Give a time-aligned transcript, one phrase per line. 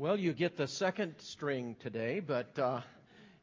[0.00, 2.80] Well, you get the second string today, but uh,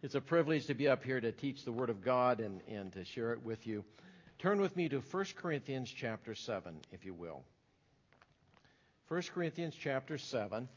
[0.01, 2.91] it's a privilege to be up here to teach the Word of God and, and
[2.93, 3.85] to share it with you.
[4.39, 7.43] Turn with me to 1 Corinthians chapter 7, if you will.
[9.07, 10.67] 1 Corinthians chapter 7,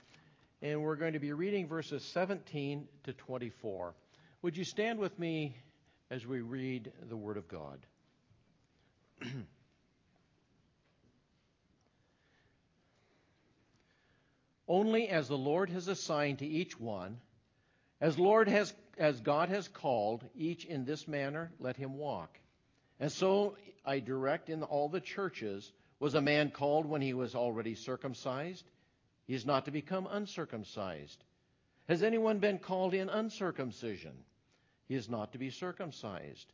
[0.60, 3.94] and we're going to be reading verses 17 to 24.
[4.42, 5.56] Would you stand with me
[6.10, 7.78] as we read the Word of God?
[14.70, 17.18] Only as the Lord has assigned to each one,
[18.00, 22.38] as Lord has as God has called each in this manner, let him walk.
[23.00, 27.34] And so I direct in all the churches, was a man called when he was
[27.34, 28.64] already circumcised?
[29.26, 31.24] He is not to become uncircumcised.
[31.88, 34.14] Has anyone been called in uncircumcision?
[34.86, 36.52] He is not to be circumcised.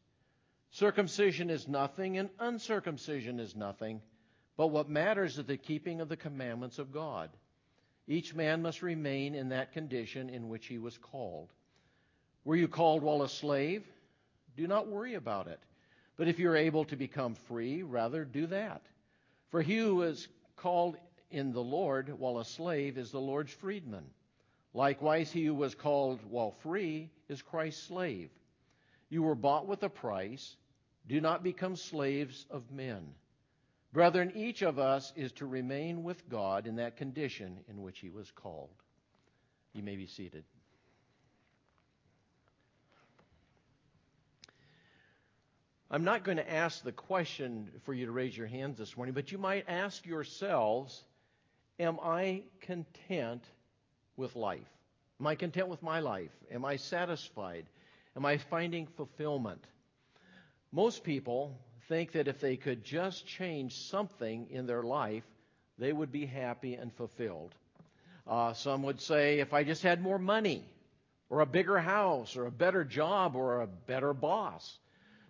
[0.70, 4.00] Circumcision is nothing, and uncircumcision is nothing,
[4.56, 7.28] but what matters is the keeping of the commandments of God.
[8.08, 11.52] Each man must remain in that condition in which he was called.
[12.44, 13.84] Were you called while a slave?
[14.56, 15.60] Do not worry about it.
[16.16, 18.82] But if you're able to become free, rather do that.
[19.50, 20.96] For he who is called
[21.30, 24.04] in the Lord while a slave is the Lord's freedman.
[24.72, 28.30] Likewise, he who was called while free is Christ's slave.
[29.08, 30.56] You were bought with a price.
[31.08, 33.14] Do not become slaves of men.
[33.96, 38.10] Brethren, each of us is to remain with God in that condition in which he
[38.10, 38.68] was called.
[39.72, 40.44] You may be seated.
[45.90, 49.14] I'm not going to ask the question for you to raise your hands this morning,
[49.14, 51.02] but you might ask yourselves
[51.80, 53.44] Am I content
[54.18, 54.68] with life?
[55.18, 56.36] Am I content with my life?
[56.52, 57.64] Am I satisfied?
[58.14, 59.64] Am I finding fulfillment?
[60.70, 61.58] Most people
[61.88, 65.24] think that if they could just change something in their life,
[65.78, 67.54] they would be happy and fulfilled.
[68.26, 70.64] Uh, some would say, if I just had more money,
[71.28, 74.78] or a bigger house, or a better job, or a better boss.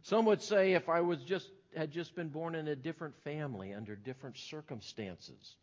[0.02, 3.74] Some would say, if I was just had just been born in a different family
[3.74, 5.56] under different circumstances.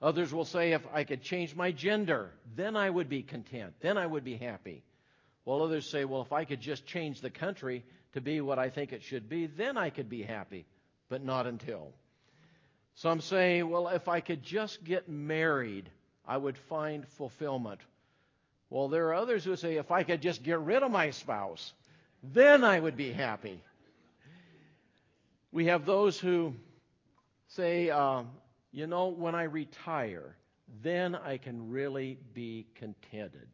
[0.00, 3.74] Others will say, if I could change my gender, then I would be content.
[3.80, 4.84] Then I would be happy.
[5.44, 8.70] While others say, well, if I could just change the country, to be what I
[8.70, 10.66] think it should be, then I could be happy,
[11.08, 11.92] but not until.
[12.94, 15.88] Some say, well, if I could just get married,
[16.26, 17.80] I would find fulfillment.
[18.70, 21.72] Well, there are others who say, if I could just get rid of my spouse,
[22.22, 23.62] then I would be happy.
[25.52, 26.54] We have those who
[27.48, 28.24] say, uh,
[28.72, 30.36] you know, when I retire,
[30.82, 33.48] then I can really be contented.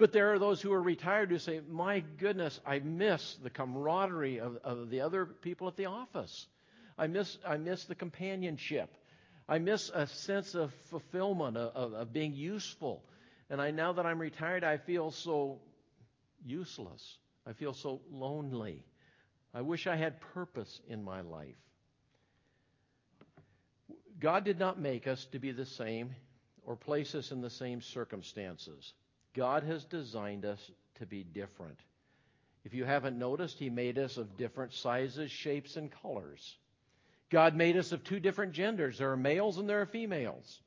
[0.00, 4.40] But there are those who are retired who say, My goodness, I miss the camaraderie
[4.40, 6.46] of, of the other people at the office.
[6.96, 8.88] I miss, I miss the companionship.
[9.46, 13.04] I miss a sense of fulfillment, of, of being useful.
[13.50, 15.60] And I, now that I'm retired, I feel so
[16.46, 17.18] useless.
[17.46, 18.86] I feel so lonely.
[19.52, 21.56] I wish I had purpose in my life.
[24.18, 26.14] God did not make us to be the same
[26.64, 28.94] or place us in the same circumstances.
[29.34, 31.78] God has designed us to be different.
[32.64, 36.56] If you haven't noticed, He made us of different sizes, shapes, and colors.
[37.30, 38.98] God made us of two different genders.
[38.98, 40.60] There are males and there are females.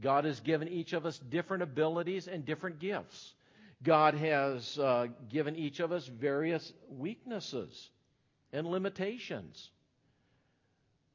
[0.00, 3.34] God has given each of us different abilities and different gifts.
[3.82, 7.90] God has uh, given each of us various weaknesses
[8.52, 9.70] and limitations.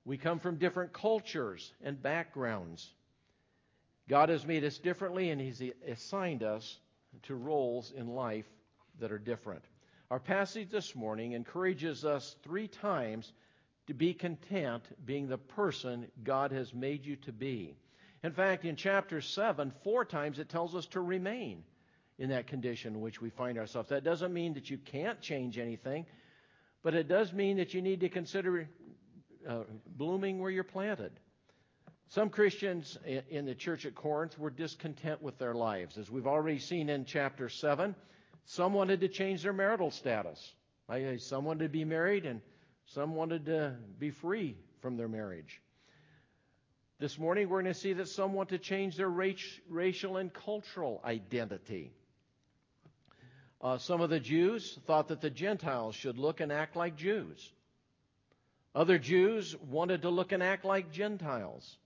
[0.05, 2.87] We come from different cultures and backgrounds.
[4.09, 6.79] God has made us differently, and He's assigned us
[7.23, 8.47] to roles in life
[8.99, 9.63] that are different.
[10.09, 13.31] Our passage this morning encourages us three times
[13.85, 17.75] to be content being the person God has made you to be.
[18.23, 21.63] In fact, in chapter 7, four times it tells us to remain
[22.17, 23.89] in that condition in which we find ourselves.
[23.89, 26.07] That doesn't mean that you can't change anything,
[26.83, 28.67] but it does mean that you need to consider
[29.47, 31.11] uh, blooming where you're planted.
[32.09, 32.97] Some Christians
[33.29, 35.95] in the church at Corinth were discontent with their lives.
[35.95, 37.95] As we've already seen in chapter 7,
[38.45, 40.55] some wanted to change their marital status.
[41.17, 42.41] Some wanted to be married, and
[42.87, 45.61] some wanted to be free from their marriage.
[46.97, 49.07] This morning, we're going to see that some want to change their
[49.69, 51.91] racial and cultural identity.
[53.61, 57.51] Uh, some of the Jews thought that the Gentiles should look and act like Jews.
[58.73, 61.77] Other Jews wanted to look and act like Gentiles.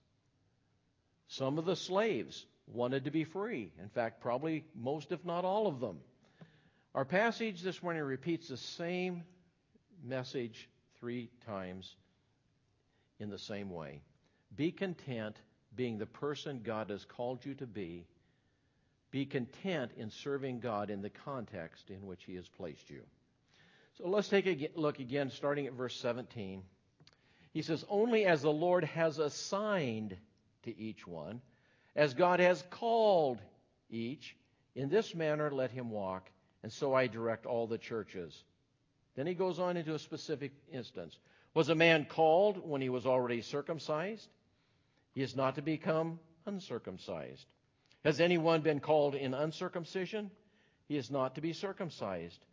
[1.28, 3.72] Some of the slaves wanted to be free.
[3.80, 5.98] In fact, probably most, if not all of them.
[6.94, 9.24] Our passage this morning repeats the same
[10.04, 10.68] message
[11.00, 11.96] three times
[13.18, 14.00] in the same way.
[14.54, 15.36] Be content
[15.74, 18.06] being the person God has called you to be
[19.10, 23.02] Be content in serving God in the context in which He has placed you.
[23.96, 26.62] So let's take a look again, starting at verse 17.
[27.52, 30.16] He says, Only as the Lord has assigned
[30.64, 31.40] to each one,
[31.96, 33.38] as God has called
[33.88, 34.36] each,
[34.74, 36.28] in this manner let him walk,
[36.62, 38.44] and so I direct all the churches.
[39.16, 41.16] Then he goes on into a specific instance.
[41.54, 44.28] Was a man called when he was already circumcised?
[45.14, 47.46] He is not to become uncircumcised.
[48.04, 50.30] Has anyone been called in uncircumcision?
[50.88, 52.44] He is not to be circumcised.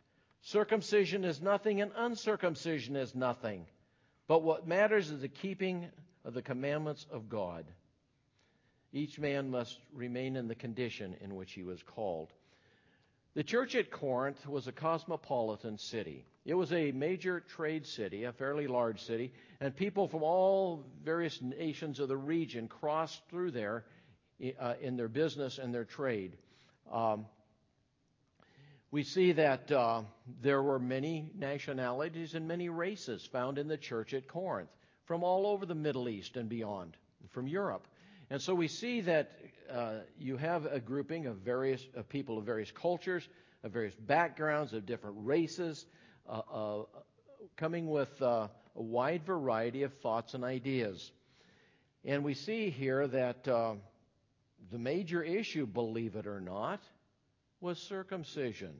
[0.42, 3.66] Circumcision is nothing, and uncircumcision is nothing.
[4.28, 5.88] But what matters is the keeping
[6.24, 7.66] of the commandments of God.
[8.92, 12.32] Each man must remain in the condition in which he was called.
[13.34, 16.26] The church at Corinth was a cosmopolitan city.
[16.44, 21.40] It was a major trade city, a fairly large city, and people from all various
[21.40, 23.84] nations of the region crossed through there
[24.60, 26.36] uh, in their business and their trade.
[26.92, 27.24] Um,
[28.90, 30.02] we see that uh,
[30.42, 34.68] there were many nationalities and many races found in the church at Corinth
[35.06, 36.98] from all over the Middle East and beyond,
[37.30, 37.86] from Europe.
[38.32, 39.30] And so we see that
[39.70, 43.28] uh, you have a grouping of various of people of various cultures,
[43.62, 45.84] of various backgrounds, of different races,
[46.26, 46.82] uh, uh,
[47.58, 51.12] coming with uh, a wide variety of thoughts and ideas.
[52.06, 53.74] And we see here that uh,
[54.70, 56.82] the major issue, believe it or not,
[57.60, 58.72] was circumcision.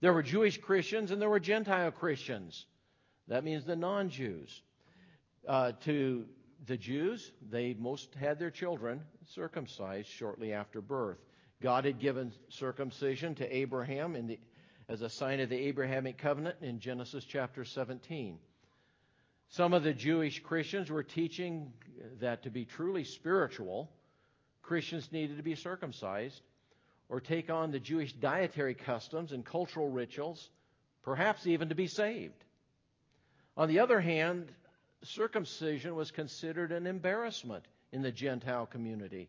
[0.00, 2.64] There were Jewish Christians and there were Gentile Christians.
[3.28, 4.62] That means the non Jews.
[5.46, 6.24] Uh, to
[6.66, 11.18] the Jews, they most had their children circumcised shortly after birth.
[11.60, 14.38] God had given circumcision to Abraham the,
[14.88, 18.38] as a sign of the Abrahamic covenant in Genesis chapter 17.
[19.48, 21.72] Some of the Jewish Christians were teaching
[22.20, 23.90] that to be truly spiritual,
[24.62, 26.42] Christians needed to be circumcised
[27.08, 30.50] or take on the Jewish dietary customs and cultural rituals,
[31.02, 32.44] perhaps even to be saved.
[33.56, 34.52] On the other hand,
[35.06, 39.28] circumcision was considered an embarrassment in the Gentile community.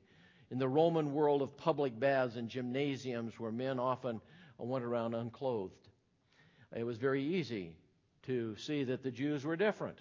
[0.50, 4.22] In the Roman world of public baths and gymnasiums where men often
[4.58, 5.88] went around unclothed,
[6.76, 7.72] it was very easy
[8.24, 9.98] to see that the Jews were different.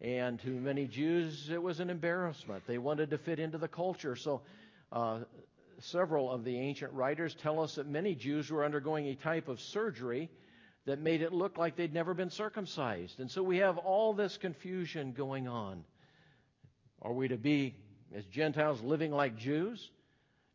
[0.00, 2.66] And to many Jews, it was an embarrassment.
[2.66, 4.16] They wanted to fit into the culture.
[4.16, 4.42] So
[4.90, 5.20] uh,
[5.78, 9.60] several of the ancient writers tell us that many Jews were undergoing a type of
[9.60, 10.28] surgery
[10.84, 13.20] that made it look like they'd never been circumcised.
[13.20, 15.84] And so we have all this confusion going on.
[17.00, 17.76] Are we to be,
[18.14, 19.90] as Gentiles, living like Jews?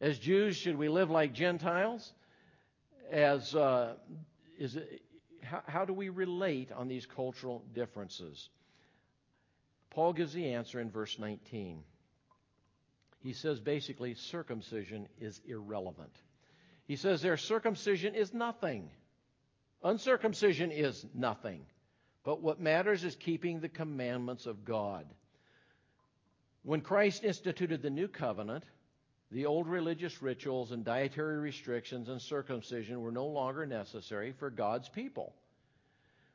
[0.01, 2.13] As Jews, should we live like Gentiles?
[3.11, 3.93] As uh,
[4.59, 5.01] is it,
[5.41, 8.49] how, how do we relate on these cultural differences?
[9.89, 11.83] Paul gives the answer in verse 19
[13.27, 16.13] he says basically circumcision is irrelevant.
[16.85, 18.89] He says their circumcision is nothing.
[19.83, 21.65] Uncircumcision is nothing.
[22.23, 25.05] But what matters is keeping the commandments of God.
[26.63, 28.65] When Christ instituted the new covenant,
[29.31, 34.89] the old religious rituals and dietary restrictions and circumcision were no longer necessary for God's
[34.89, 35.33] people.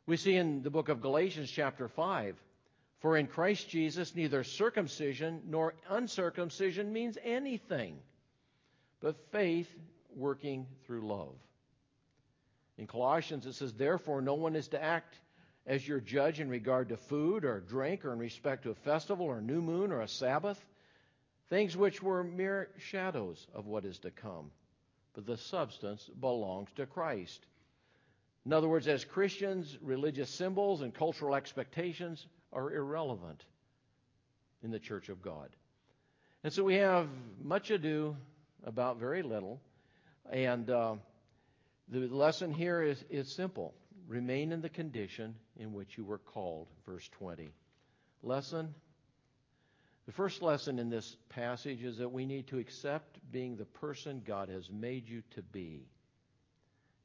[0.07, 2.37] We see in the book of Galatians, chapter 5,
[3.01, 7.99] for in Christ Jesus, neither circumcision nor uncircumcision means anything,
[9.01, 9.69] but faith
[10.15, 11.35] working through love.
[12.79, 15.19] In Colossians, it says, Therefore, no one is to act
[15.67, 19.27] as your judge in regard to food or drink or in respect to a festival
[19.27, 20.63] or a new moon or a Sabbath,
[21.49, 24.51] things which were mere shadows of what is to come.
[25.15, 27.47] But the substance belongs to Christ.
[28.45, 33.45] In other words, as Christians, religious symbols and cultural expectations are irrelevant
[34.65, 35.51] in the church of God.
[36.43, 37.09] And so we have
[37.41, 38.17] much ado
[38.65, 39.61] about very little.
[40.31, 40.95] And uh,
[42.01, 43.75] the lesson here is, is simple
[44.09, 47.53] remain in the condition in which you were called, verse 20.
[48.23, 48.75] Lesson
[50.07, 54.23] the first lesson in this passage is that we need to accept being the person
[54.27, 55.87] God has made you to be.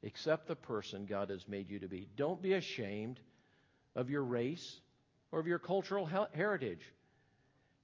[0.04, 2.08] Accept the person God has made you to be.
[2.16, 3.20] Don't be ashamed
[3.94, 4.80] of your race,
[5.32, 6.82] or of your cultural heritage.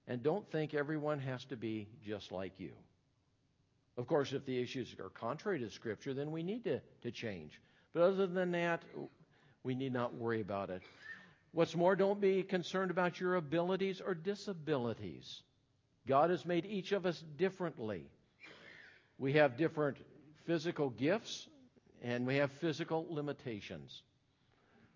[0.06, 2.72] And don't think everyone has to be just like you.
[3.96, 7.60] Of course, if the issues are contrary to Scripture, then we need to, to change.
[7.92, 8.82] But other than that,
[9.62, 10.82] we need not worry about it.
[11.52, 15.42] What's more, don't be concerned about your abilities or disabilities.
[16.06, 18.06] God has made each of us differently.
[19.18, 19.96] We have different
[20.46, 21.46] physical gifts
[22.02, 24.02] and we have physical limitations.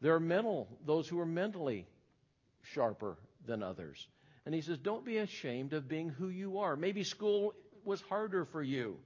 [0.00, 1.87] There are mental, those who are mentally
[2.62, 4.07] sharper than others.
[4.45, 6.76] And he says, Don't be ashamed of being who you are.
[6.76, 7.55] Maybe school
[7.88, 8.99] was harder for you.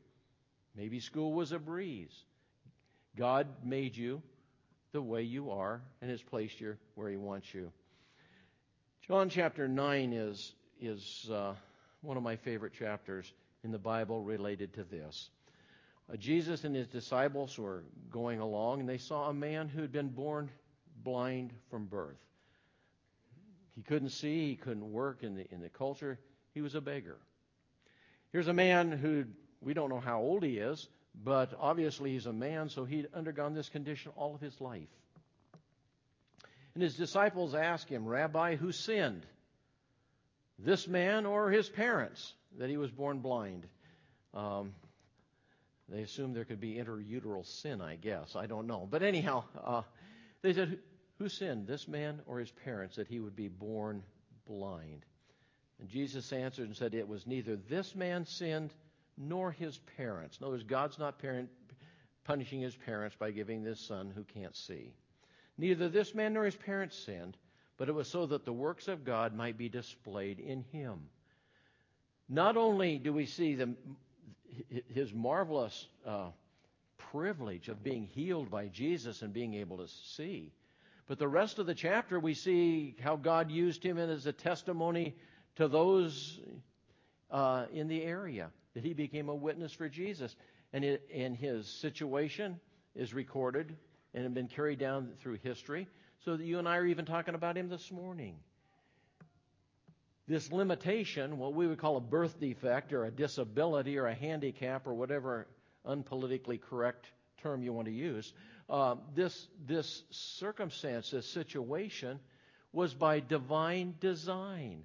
[0.77, 2.12] Maybe school was a breeze.
[3.17, 4.21] God made you
[4.91, 7.71] the way you are and has placed you where He wants you.
[9.07, 11.55] John chapter 9 is, is uh,
[12.01, 15.31] one of my favorite chapters in the Bible related to this.
[16.12, 19.93] Uh, Jesus and his disciples were going along, and they saw a man who had
[19.93, 20.51] been born
[21.05, 22.19] blind from birth.
[23.77, 26.19] He couldn't see, he couldn't work in the, in the culture,
[26.53, 27.19] he was a beggar.
[28.33, 29.25] Here's a man who
[29.61, 33.55] we don't know how old he is, but obviously he's a man, so he'd undergone
[33.55, 34.89] this condition all of his life.
[36.75, 39.27] And his disciples asked him, Rabbi, who sinned?
[40.59, 43.67] This man or his parents that he was born blind?
[44.33, 44.73] Um,
[45.89, 48.35] they assumed there could be interuteral sin, I guess.
[48.35, 48.89] I don't know.
[48.91, 49.83] But anyhow, uh,
[50.41, 50.79] they said,
[51.19, 54.03] Who sinned, this man or his parents, that he would be born
[54.47, 55.05] blind?
[55.83, 58.73] And Jesus answered and said, It was neither this man sinned
[59.19, 60.39] nor his parents.
[60.39, 61.51] In other words, God's not parent,
[62.23, 64.95] punishing his parents by giving this son who can't see.
[65.59, 67.37] Neither this man nor his parents sinned,
[67.79, 71.01] but it was so that the works of God might be displayed in him.
[72.29, 73.75] Not only do we see the,
[74.95, 76.29] his marvelous uh,
[77.11, 80.53] privilege of being healed by Jesus and being able to see,
[81.09, 85.17] but the rest of the chapter we see how God used him as a testimony
[85.56, 86.40] to those
[87.30, 90.35] uh, in the area that he became a witness for Jesus.
[90.73, 92.59] And, it, and his situation
[92.94, 93.76] is recorded
[94.14, 95.87] and have been carried down through history
[96.25, 98.37] so that you and I are even talking about him this morning.
[100.28, 104.87] This limitation, what we would call a birth defect or a disability or a handicap
[104.87, 105.47] or whatever
[105.87, 107.06] unpolitically correct
[107.42, 108.32] term you want to use,
[108.71, 112.21] uh, this, this circumstance, this situation,
[112.73, 114.85] was by divine design.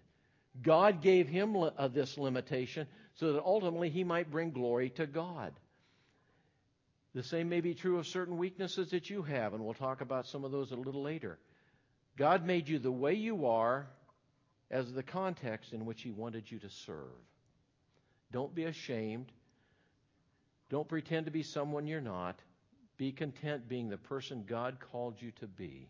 [0.62, 5.54] God gave him uh, this limitation so that ultimately he might bring glory to God.
[7.14, 10.28] The same may be true of certain weaknesses that you have, and we'll talk about
[10.28, 11.40] some of those a little later.
[12.16, 13.88] God made you the way you are
[14.70, 17.10] as the context in which He wanted you to serve.
[18.32, 19.32] Don't be ashamed.
[20.70, 22.40] Don't pretend to be someone you're not.
[22.98, 25.90] Be content being the person God called you to be.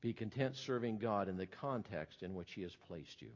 [0.00, 3.30] Be content serving God in the context in which He has placed you.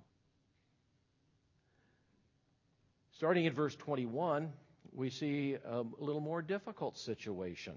[3.12, 4.52] Starting in verse 21,
[4.92, 7.74] we see a little more difficult situation.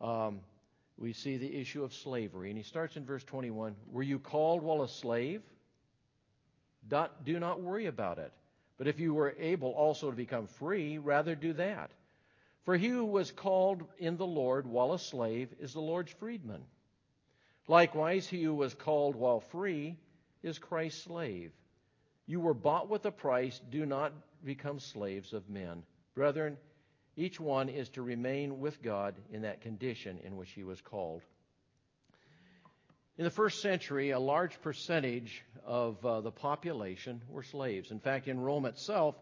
[0.00, 0.40] Um,
[0.96, 2.50] we see the issue of slavery.
[2.50, 5.42] And he starts in verse 21 Were you called while a slave?
[6.88, 8.32] Do not worry about it.
[8.78, 11.90] But if you were able also to become free, rather do that.
[12.64, 16.62] For he who was called in the Lord while a slave is the Lord's freedman.
[17.68, 19.96] Likewise, he who was called while free
[20.42, 21.52] is Christ's slave.
[22.26, 23.60] You were bought with a price.
[23.70, 25.82] Do not become slaves of men.
[26.14, 26.56] Brethren,
[27.14, 31.22] each one is to remain with God in that condition in which he was called.
[33.18, 37.90] In the first century, a large percentage of uh, the population were slaves.
[37.90, 39.16] In fact, in Rome itself,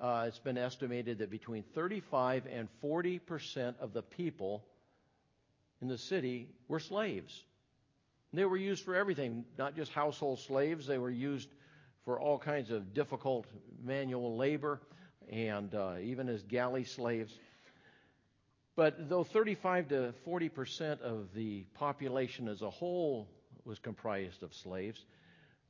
[0.00, 4.64] uh, it's been estimated that between 35 and 40 percent of the people
[5.80, 7.44] in the city were slaves.
[8.32, 10.86] They were used for everything, not just household slaves.
[10.86, 11.48] They were used
[12.04, 13.46] for all kinds of difficult
[13.82, 14.80] manual labor
[15.30, 17.32] and uh, even as galley slaves.
[18.76, 23.28] But though 35 to 40 percent of the population as a whole
[23.64, 25.04] was comprised of slaves,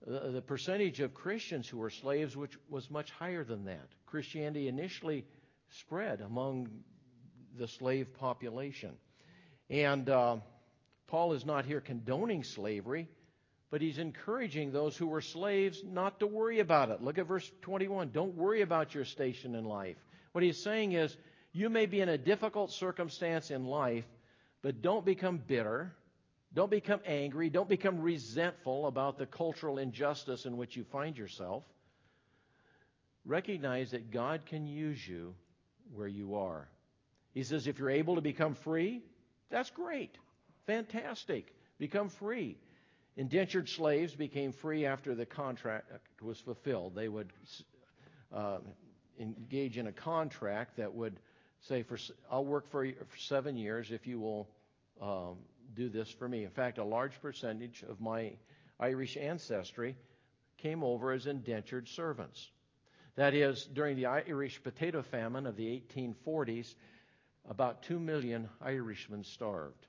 [0.06, 3.88] the, the percentage of Christians who were slaves which was much higher than that.
[4.06, 5.24] Christianity initially
[5.70, 6.68] spread among
[7.56, 8.92] the slave population.
[9.70, 10.36] And uh,
[11.08, 13.08] Paul is not here condoning slavery,
[13.70, 17.02] but he's encouraging those who were slaves not to worry about it.
[17.02, 18.10] Look at verse 21.
[18.12, 19.96] Don't worry about your station in life.
[20.32, 21.16] What he's saying is,
[21.52, 24.04] you may be in a difficult circumstance in life,
[24.62, 25.94] but don't become bitter.
[26.54, 27.50] Don't become angry.
[27.50, 31.64] Don't become resentful about the cultural injustice in which you find yourself.
[33.24, 35.34] Recognize that God can use you
[35.94, 36.68] where you are.
[37.34, 39.02] He says, if you're able to become free,
[39.50, 40.16] that's great.
[40.68, 41.54] Fantastic.
[41.78, 42.58] Become free.
[43.16, 46.94] Indentured slaves became free after the contract was fulfilled.
[46.94, 47.32] They would
[48.30, 48.58] uh,
[49.18, 51.18] engage in a contract that would
[51.62, 51.96] say, "For
[52.30, 54.46] I'll work for, for seven years if you will
[55.00, 55.38] um,
[55.74, 58.32] do this for me." In fact, a large percentage of my
[58.78, 59.96] Irish ancestry
[60.58, 62.50] came over as indentured servants.
[63.16, 66.74] That is, during the Irish potato famine of the 1840s,
[67.48, 69.87] about two million Irishmen starved.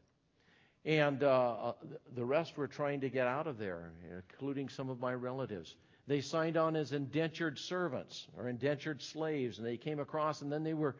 [0.86, 1.74] And uh, uh,
[2.16, 5.76] the rest were trying to get out of there, including some of my relatives.
[6.08, 10.64] They signed on as indentured servants or indentured slaves, and they came across, and then
[10.64, 10.96] they were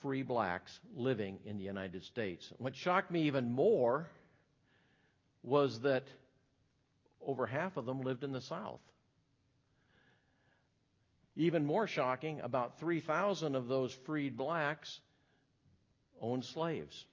[0.00, 2.52] free blacks living in the United States.
[2.58, 4.08] What shocked me even more
[5.42, 6.04] was that
[7.26, 8.78] over half of them lived in the South.
[11.36, 15.00] Even more shocking, about 3,000 of those freed blacks
[16.20, 17.06] owned slaves.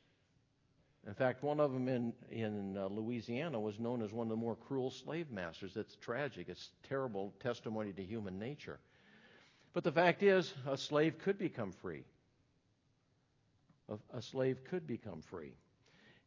[1.07, 4.35] In fact, one of them in, in uh, Louisiana was known as one of the
[4.35, 5.75] more cruel slave masters.
[5.75, 6.47] It's tragic.
[6.47, 8.79] It's terrible testimony to human nature.
[9.73, 12.03] But the fact is, a slave could become free.
[13.89, 15.53] A, a slave could become free.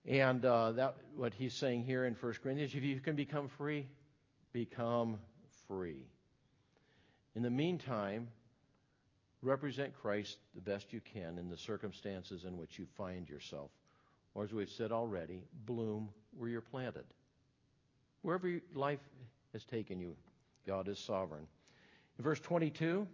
[0.07, 3.87] And uh, that what he's saying here in 1 Corinthians, if you can become free,
[4.53, 5.19] become
[5.69, 6.03] free.
[7.35, 8.29] In the meantime,
[9.43, 13.71] represent Christ the best you can in the circumstances in which you find yourself
[14.35, 17.05] or as we've said already, bloom where you're planted.
[18.23, 19.01] Wherever life
[19.53, 20.17] has taken you,
[20.67, 21.47] God is sovereign.
[22.19, 23.07] In verse 22,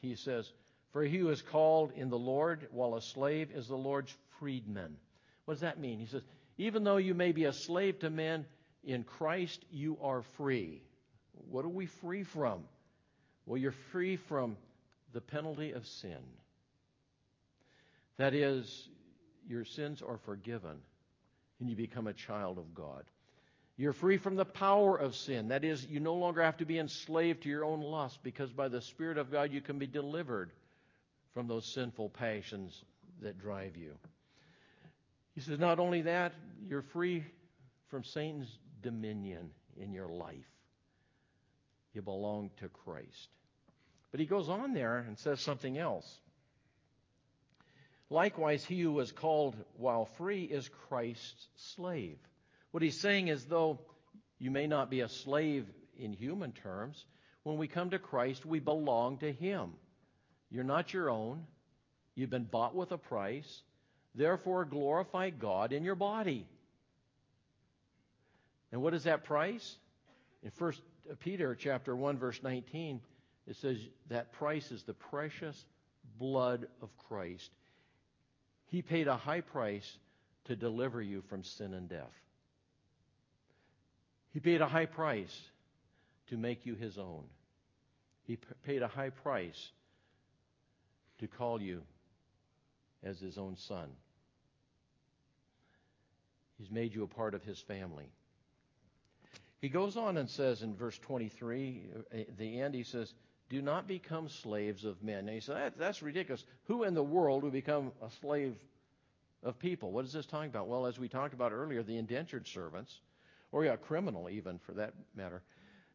[0.00, 0.50] he says,
[0.92, 4.96] For he who is called in the Lord while a slave is the Lord's freedman.
[5.44, 5.98] What does that mean?
[5.98, 6.22] He says,
[6.56, 8.46] Even though you may be a slave to men,
[8.82, 10.82] in Christ you are free.
[11.50, 12.64] What are we free from?
[13.46, 14.56] Well, you're free from
[15.12, 16.18] the penalty of sin.
[18.18, 18.88] That is,
[19.48, 20.76] your sins are forgiven
[21.60, 23.04] and you become a child of God.
[23.76, 25.48] You're free from the power of sin.
[25.48, 28.68] That is, you no longer have to be enslaved to your own lust because by
[28.68, 30.50] the Spirit of God you can be delivered
[31.34, 32.84] from those sinful passions
[33.22, 33.92] that drive you.
[35.34, 36.34] He says, not only that,
[36.68, 37.24] you're free
[37.88, 39.50] from Satan's dominion
[39.80, 40.36] in your life.
[41.92, 43.28] You belong to Christ.
[44.10, 46.06] But he goes on there and says something else.
[48.10, 52.18] Likewise, he who was called while free is Christ's slave.
[52.70, 53.80] What he's saying is, though
[54.38, 55.66] you may not be a slave
[55.98, 57.02] in human terms,
[57.42, 59.72] when we come to Christ, we belong to him.
[60.50, 61.46] You're not your own.
[62.14, 63.62] You've been bought with a price.
[64.14, 66.46] Therefore, glorify God in your body.
[68.70, 69.76] And what is that price?
[70.42, 70.72] In 1
[71.10, 73.00] Uh, Peter chapter 1 verse 19,
[73.46, 75.64] it says that price is the precious
[76.18, 77.50] blood of Christ.
[78.66, 79.98] He paid a high price
[80.44, 82.12] to deliver you from sin and death.
[84.32, 85.36] He paid a high price
[86.28, 87.24] to make you his own.
[88.24, 89.70] He p- paid a high price
[91.18, 91.82] to call you
[93.02, 93.90] as his own son.
[96.58, 98.08] He's made you a part of his family.
[99.62, 103.14] He goes on and says in verse 23, uh, the end, he says,
[103.48, 105.26] do not become slaves of men.
[105.26, 106.44] Now he say, that, that's ridiculous.
[106.64, 108.56] Who in the world would become a slave
[109.44, 109.92] of people?
[109.92, 110.66] What is this talking about?
[110.66, 112.92] Well, as we talked about earlier, the indentured servants,
[113.52, 115.42] or yeah, criminal even for that matter.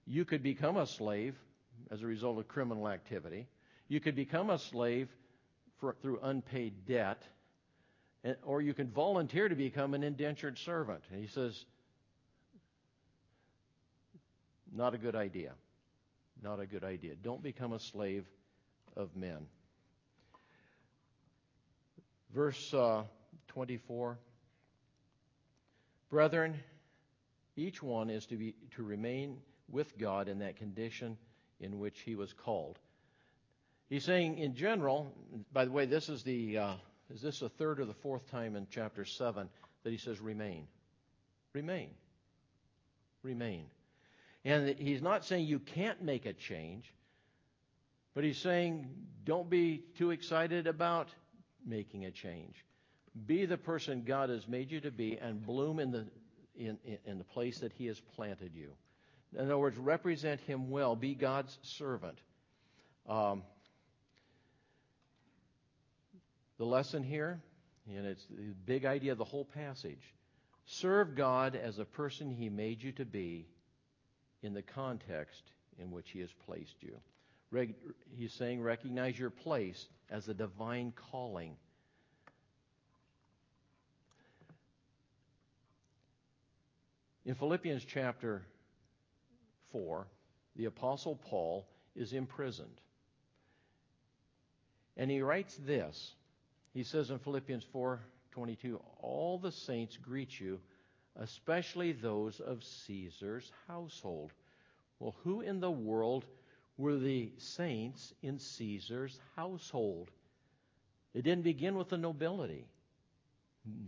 [0.05, 1.35] You could become a slave
[1.91, 3.47] as a result of criminal activity.
[3.89, 5.09] You could become a slave
[5.81, 7.21] for, through unpaid debt,
[8.43, 11.03] or you can volunteer to become an indentured servant.
[11.11, 11.65] And he says,
[14.73, 15.53] not a good idea.
[16.43, 17.15] Not a good idea.
[17.15, 18.25] Don't become a slave
[18.95, 19.47] of men.
[22.33, 23.03] Verse uh,
[23.47, 24.19] 24.
[26.09, 26.55] Brethren,
[27.55, 29.37] each one is to, be, to remain
[29.69, 31.17] with God in that condition
[31.59, 32.77] in which he was called.
[33.89, 35.13] He's saying, in general,
[35.51, 36.73] by the way, this is the uh,
[37.09, 39.49] is this the third or the fourth time in chapter seven
[39.83, 40.67] that he says remain,
[41.53, 41.91] remain,
[43.23, 43.65] remain,
[44.47, 46.93] and he's not saying you can't make a change,
[48.15, 48.87] but he's saying
[49.25, 51.09] don't be too excited about
[51.65, 52.63] making a change.
[53.25, 56.07] Be the person God has made you to be and bloom in the
[56.55, 58.71] in, in, the place that He has planted you.
[59.35, 60.95] In other words, represent Him well.
[60.95, 62.17] Be God's servant.
[63.07, 63.43] Um,
[66.57, 67.41] the lesson here,
[67.93, 70.01] and it's the big idea of the whole passage
[70.65, 73.45] serve God as a person He made you to be
[74.41, 76.97] in the context in which He has placed you.
[78.15, 81.55] He's saying recognize your place as a divine calling.
[87.25, 88.45] In Philippians chapter
[89.71, 90.07] 4,
[90.55, 92.81] the Apostle Paul is imprisoned.
[94.95, 96.15] And he writes this.
[96.73, 100.61] He says in Philippians 4:22, "All the saints greet you,
[101.17, 104.31] especially those of Caesar's household."
[104.99, 106.25] Well, who in the world
[106.77, 110.09] were the saints in Caesar's household?
[111.13, 112.65] It didn't begin with the nobility.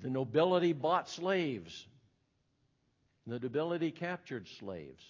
[0.02, 1.88] The nobility bought slaves.
[3.28, 5.04] The nobility captured slaves,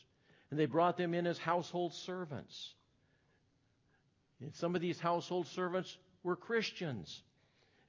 [0.52, 2.74] and they brought them in as household servants.
[4.42, 7.24] And some of these household servants were Christians.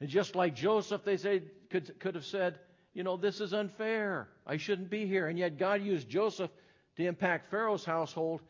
[0.01, 2.59] And just like Joseph, they say, could, could have said,
[2.93, 4.29] you know, this is unfair.
[4.47, 5.29] I shouldn't be here.
[5.29, 6.51] And yet God used Joseph
[6.97, 8.41] to impact Pharaoh's household.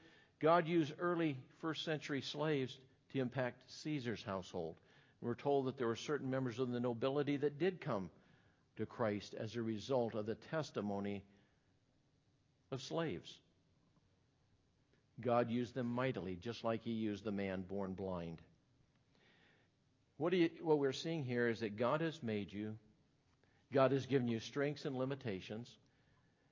[0.41, 2.79] God used early first century slaves
[3.13, 4.77] to impact Caesar's household.
[5.21, 8.09] We're told that there were certain members of the nobility that did come
[8.77, 11.23] to Christ as a result of the testimony
[12.73, 13.39] of slaves.
[15.21, 18.41] God used them mightily, just like He used the man born blind.
[20.17, 22.77] What, you, what, we're seeing here is that God has made you,
[23.73, 25.69] God has given you strengths and limitations,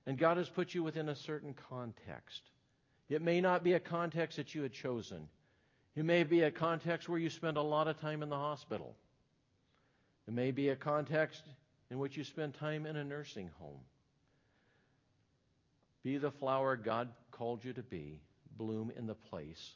[0.07, 2.43] and God has put you within a certain context.
[3.09, 5.29] It may not be a context that you had chosen.
[5.97, 8.95] It may be a context where you spend a lot of time in the hospital.
[10.27, 11.43] It may be a context
[11.91, 13.81] in which you spend time in a nursing home.
[16.05, 18.21] Be the flower God called you to be.
[18.57, 19.75] Bloom in the place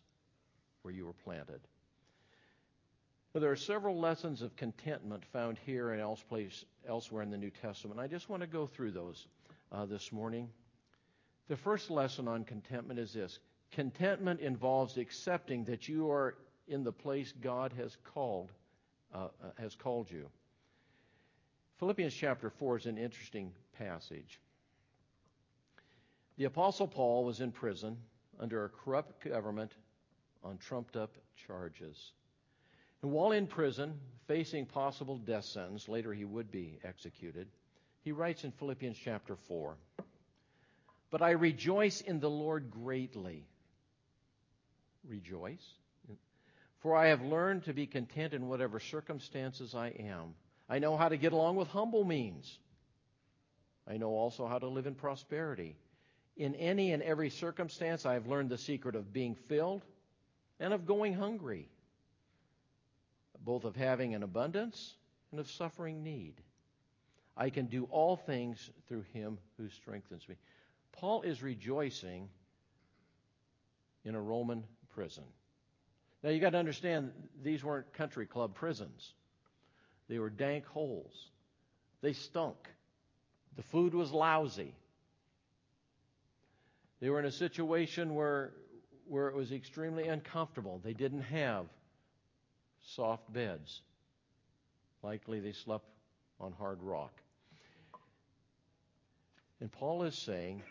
[0.83, 1.61] where you were planted.
[3.33, 7.99] Well, there are several lessons of contentment found here and elsewhere in the New Testament.
[7.99, 9.27] I just want to go through those
[9.71, 10.51] uh, this morning.
[11.49, 13.38] The first lesson on contentment is this
[13.71, 16.35] contentment involves accepting that you are
[16.68, 18.53] in the place God has called,
[19.14, 20.29] uh, uh, has called you.
[21.79, 24.40] Philippians chapter 4 is an interesting passage.
[26.37, 27.97] The Apostle Paul was in prison
[28.38, 29.73] under a corrupt government
[30.45, 31.16] on trumped up
[31.47, 32.12] charges.
[33.03, 37.49] And while in prison, facing possible death sentence, later he would be executed,
[38.03, 39.77] he writes in Philippians chapter 4
[41.11, 43.47] But I rejoice in the Lord greatly.
[45.09, 45.65] Rejoice.
[46.81, 50.35] For I have learned to be content in whatever circumstances I am.
[50.69, 52.59] I know how to get along with humble means.
[53.87, 55.77] I know also how to live in prosperity.
[56.37, 59.85] In any and every circumstance, I have learned the secret of being filled
[60.59, 61.69] and of going hungry,
[63.44, 64.94] both of having an abundance
[65.31, 66.35] and of suffering need.
[67.37, 70.37] I can do all things through him who strengthens me.
[70.92, 72.28] Paul is rejoicing
[74.05, 75.24] in a Roman prison.
[76.22, 77.11] Now you got to understand
[77.42, 79.14] these weren't country club prisons.
[80.09, 81.31] They were dank holes.
[82.02, 82.57] They stunk.
[83.57, 84.74] The food was lousy.
[87.00, 88.52] They were in a situation where,
[89.09, 90.81] where it was extremely uncomfortable.
[90.85, 91.66] They didn't have
[92.83, 93.83] soft beds.
[95.03, 95.87] Likely they slept
[96.40, 97.12] on hard rock.
[99.61, 100.62] And Paul is saying,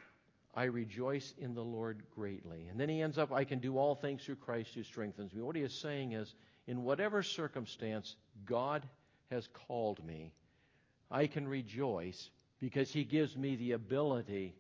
[0.54, 2.68] I rejoice in the Lord greatly.
[2.70, 5.42] And then he ends up, I can do all things through Christ who strengthens me.
[5.42, 6.34] What he is saying is,
[6.68, 8.84] in whatever circumstance God
[9.30, 10.34] has called me,
[11.10, 14.54] I can rejoice because he gives me the ability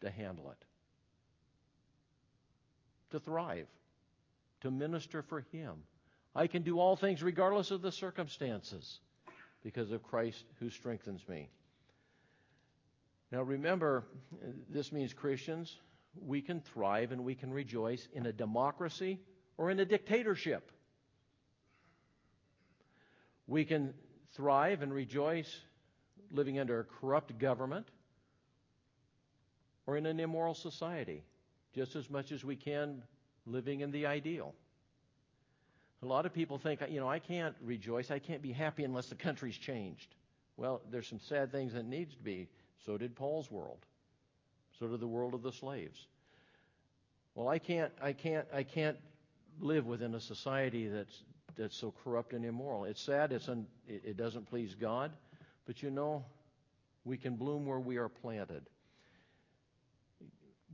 [0.00, 0.64] to handle it,
[3.10, 3.66] to thrive,
[4.60, 5.74] to minister for Him.
[6.34, 9.00] I can do all things regardless of the circumstances
[9.62, 11.48] because of Christ who strengthens me.
[13.30, 14.04] Now remember,
[14.70, 15.76] this means Christians,
[16.20, 19.20] we can thrive and we can rejoice in a democracy
[19.56, 20.70] or in a dictatorship.
[23.46, 23.94] We can
[24.34, 25.60] thrive and rejoice
[26.30, 27.86] living under a corrupt government
[29.86, 31.24] or in an immoral society,
[31.74, 33.02] just as much as we can
[33.48, 34.54] living in the ideal.
[36.02, 39.06] A lot of people think, you know, I can't rejoice, I can't be happy unless
[39.08, 40.14] the country's changed.
[40.56, 42.48] Well, there's some sad things that needs to be.
[42.84, 43.78] So did Paul's world.
[44.78, 46.06] So did the world of the slaves.
[47.34, 48.96] Well, I can't, I can't, I can't
[49.60, 51.22] live within a society that's
[51.56, 52.84] that's so corrupt and immoral.
[52.84, 53.32] It's sad.
[53.32, 55.10] It's un, it, it doesn't please God,
[55.66, 56.24] but you know,
[57.04, 58.62] we can bloom where we are planted.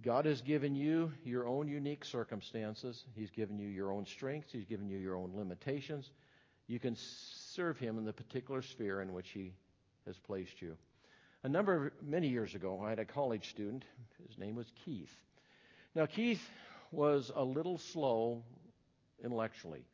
[0.05, 3.05] God has given you your own unique circumstances.
[3.17, 4.53] He's given you your own strengths.
[4.53, 6.11] He's given you your own limitations.
[6.67, 9.55] You can serve Him in the particular sphere in which He
[10.07, 10.77] has placed you.
[11.43, 13.85] A number of many years ago, I had a college student.
[14.29, 15.15] His name was Keith.
[15.95, 16.43] Now, Keith
[16.93, 18.43] was a little slow
[19.23, 19.87] intellectually.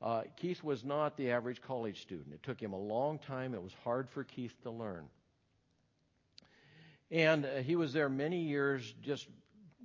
[0.00, 2.34] Uh, Keith was not the average college student.
[2.34, 3.54] It took him a long time.
[3.54, 5.04] It was hard for Keith to learn.
[7.12, 9.28] And uh, he was there many years just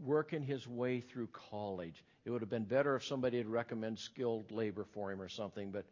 [0.03, 2.03] working his way through college.
[2.25, 5.71] It would have been better if somebody had recommended skilled labor for him or something,
[5.71, 5.85] but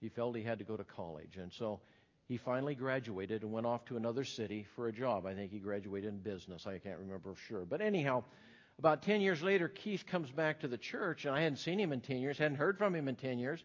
[0.00, 1.36] he felt he had to go to college.
[1.36, 1.80] And so
[2.26, 5.26] he finally graduated and went off to another city for a job.
[5.26, 6.66] I think he graduated in business.
[6.66, 7.64] I can't remember for sure.
[7.64, 8.24] But anyhow,
[8.78, 11.92] about 10 years later, Keith comes back to the church, and I hadn't seen him
[11.92, 13.62] in 10 years, hadn't heard from him in 10 years.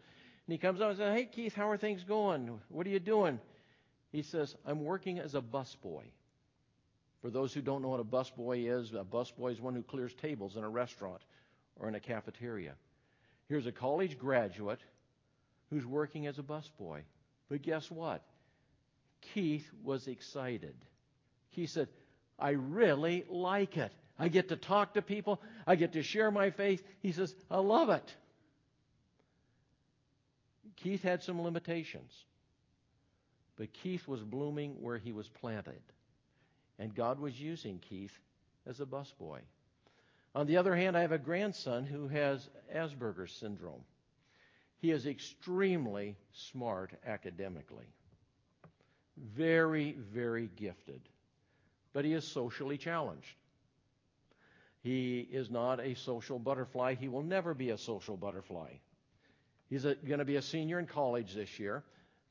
[0.48, 2.60] And he comes up and says, Hey, Keith, how are things going?
[2.70, 3.40] What are you doing?
[4.12, 6.04] He says, I'm working as a busboy.
[7.26, 10.14] For those who don't know what a busboy is, a busboy is one who clears
[10.14, 11.24] tables in a restaurant
[11.76, 12.74] or in a cafeteria.
[13.50, 14.80] Here's a college graduate
[15.72, 17.00] who's working as a busboy.
[17.50, 18.22] But guess what?
[19.34, 20.76] Keith was excited.
[21.50, 21.88] He said,
[22.38, 23.92] I really like it.
[24.20, 25.42] I get to talk to people.
[25.66, 26.84] I get to share my faith.
[27.00, 28.16] He says, I love it.
[30.76, 32.14] Keith had some limitations,
[33.58, 35.82] but Keith was blooming where he was planted.
[36.80, 38.18] And God was using Keith
[38.68, 39.40] as a busboy.
[40.34, 43.84] On the other hand, I have a grandson who has Asperger's syndrome.
[44.80, 47.88] He is extremely smart academically,
[49.18, 51.02] very, very gifted,
[51.94, 53.36] but he is socially challenged.
[54.82, 56.96] He is not a social butterfly.
[56.96, 58.74] He will never be a social butterfly.
[59.70, 61.84] He's going to be a senior in college this year.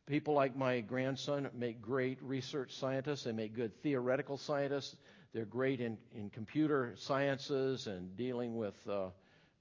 [0.06, 3.24] People like my grandson make great research scientists.
[3.24, 4.94] They make good theoretical scientists.
[5.32, 9.06] They're great in, in computer sciences and dealing with uh,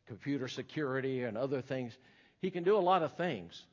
[0.06, 1.98] computer security and other things.
[2.42, 3.64] He can do a lot of things,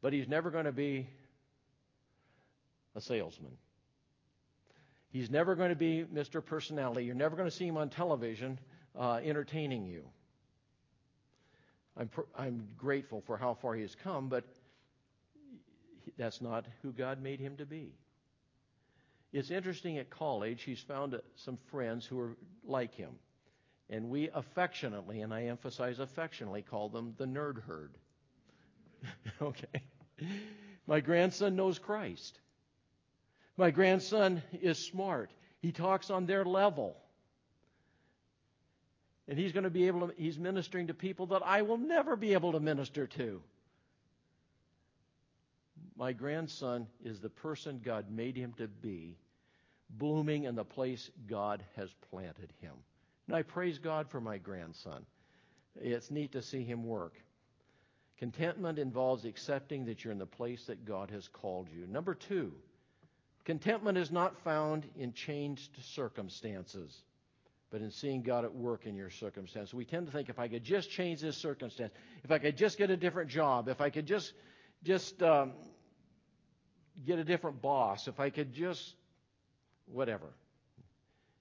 [0.00, 1.06] but he's never going to be
[2.96, 3.52] a salesman.
[5.10, 6.44] He's never going to be Mr.
[6.44, 7.04] Personality.
[7.04, 8.58] You're never going to see him on television
[8.98, 10.04] uh, entertaining you.
[11.96, 14.44] I'm, pr- I'm grateful for how far he has come, but
[16.18, 17.94] that's not who God made him to be.
[19.32, 23.12] It's interesting at college, he's found some friends who are like him.
[23.88, 27.92] And we affectionately, and I emphasize affectionately, call them the nerd herd.
[29.42, 29.82] okay.
[30.86, 32.38] My grandson knows Christ.
[33.56, 35.30] My grandson is smart.
[35.60, 36.96] He talks on their level.
[39.28, 42.16] And he's going to be able to, he's ministering to people that I will never
[42.16, 43.42] be able to minister to.
[46.00, 49.18] My grandson is the person God made him to be,
[49.90, 52.72] blooming in the place God has planted him.
[53.26, 55.04] And I praise God for my grandson.
[55.78, 57.12] It's neat to see him work.
[58.18, 61.86] Contentment involves accepting that you're in the place that God has called you.
[61.86, 62.54] Number two,
[63.44, 67.02] Contentment is not found in changed circumstances,
[67.70, 69.74] but in seeing God at work in your circumstance.
[69.74, 71.92] We tend to think if I could just change this circumstance,
[72.24, 74.32] if I could just get a different job, if I could just
[74.82, 75.52] just um,
[77.06, 78.94] get a different boss, if I could just
[79.86, 80.26] whatever.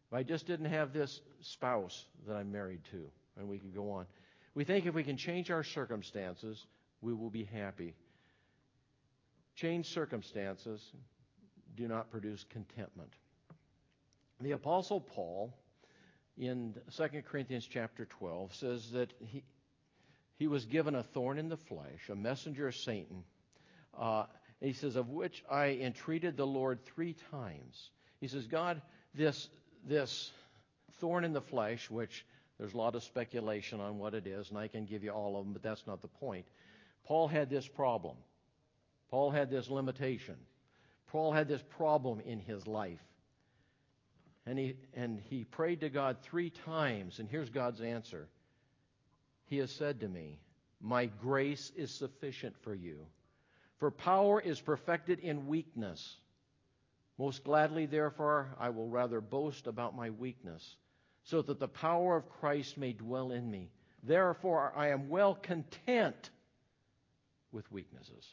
[0.08, 3.92] If I just didn't have this spouse that I'm married to, and we could go
[3.92, 4.06] on.
[4.56, 6.66] We think if we can change our circumstances,
[7.02, 7.94] we will be happy.
[9.56, 10.82] Change circumstances,
[11.76, 13.14] do not produce contentment.
[14.42, 15.54] The apostle Paul
[16.38, 19.44] in 2 Corinthians chapter 12 says that he
[20.40, 23.24] he was given a thorn in the flesh, a messenger of Satan.
[23.94, 24.24] Uh,
[24.62, 27.92] he says, of which I entreated the Lord three times.
[28.20, 28.82] He says, God,
[29.14, 29.50] this
[29.88, 30.32] this
[31.00, 32.26] thorn in the flesh, which
[32.58, 35.38] there's a lot of speculation on what it is, and I can give you all
[35.38, 36.46] of them, but that's not the point.
[37.06, 38.18] Paul had this problem.
[39.10, 40.36] Paul had this limitation.
[41.08, 43.00] Paul had this problem in his life.
[44.46, 48.28] And he, and he prayed to God three times, and here's God's answer.
[49.46, 50.40] He has said to me,
[50.82, 53.06] My grace is sufficient for you,
[53.80, 56.18] for power is perfected in weakness.
[57.18, 60.76] Most gladly, therefore, I will rather boast about my weakness,
[61.24, 63.72] so that the power of Christ may dwell in me.
[64.04, 66.30] Therefore, I am well content
[67.52, 68.26] with weaknesses.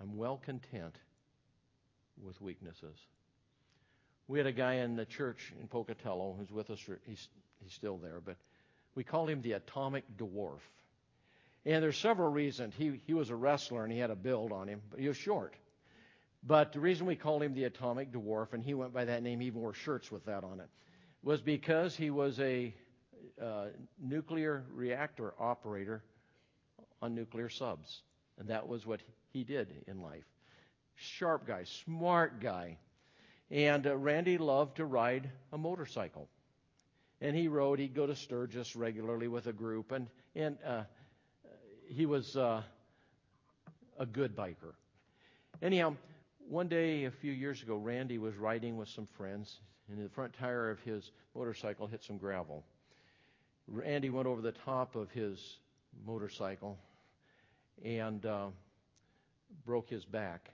[0.00, 0.94] I'm well content
[2.22, 2.96] with weaknesses.
[4.28, 6.78] We had a guy in the church in Pocatello who's with us.
[7.06, 7.28] He's,
[7.60, 8.36] he's still there, but
[8.94, 10.60] we called him the atomic dwarf.
[11.68, 12.74] And there's several reasons.
[12.78, 15.18] He, he was a wrestler and he had a build on him, but he was
[15.18, 15.54] short.
[16.42, 19.40] But the reason we called him the atomic dwarf, and he went by that name,
[19.40, 20.68] he even wore shirts with that on it,
[21.22, 22.74] was because he was a
[23.38, 23.66] uh,
[24.00, 26.02] nuclear reactor operator
[27.02, 28.00] on nuclear subs.
[28.38, 29.00] And that was what
[29.34, 30.24] he did in life.
[30.94, 32.78] Sharp guy, smart guy.
[33.50, 36.30] And uh, Randy loved to ride a motorcycle.
[37.20, 40.84] And he rode, he'd go to Sturgis regularly with a group, and, and uh,
[41.88, 42.62] he was uh,
[43.98, 44.74] a good biker.
[45.62, 45.96] Anyhow,
[46.48, 49.58] one day a few years ago, Randy was riding with some friends,
[49.90, 52.64] and the front tire of his motorcycle hit some gravel.
[53.66, 55.58] Randy went over the top of his
[56.06, 56.78] motorcycle
[57.84, 58.46] and uh,
[59.66, 60.50] broke his back.